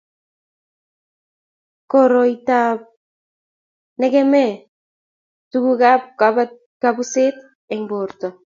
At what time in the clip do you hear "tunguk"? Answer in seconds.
5.49-5.81